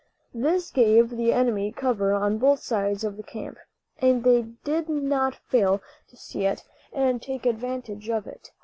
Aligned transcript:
This 0.33 0.71
gave 0.71 1.11
the 1.11 1.31
enemy 1.31 1.71
cover 1.71 2.11
on 2.11 2.39
both 2.39 2.59
sides 2.61 3.03
of 3.03 3.17
the 3.17 3.21
camp, 3.21 3.59
and 3.99 4.23
they 4.23 4.41
did 4.63 4.89
not 4.89 5.35
fail 5.35 5.79
to 6.07 6.17
see 6.17 6.43
it 6.47 6.63
and 6.91 7.21
take 7.21 7.45
advantage 7.45 8.09
of 8.09 8.25
it. 8.25 8.49